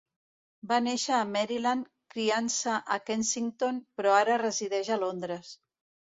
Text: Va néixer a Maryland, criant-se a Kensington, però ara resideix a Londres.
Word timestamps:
Va 0.69 0.77
néixer 0.83 1.17
a 1.17 1.25
Maryland, 1.33 1.91
criant-se 2.13 2.77
a 2.95 2.97
Kensington, 3.09 3.77
però 3.99 4.15
ara 4.21 4.39
resideix 4.43 4.91
a 4.97 4.99
Londres. 5.05 5.53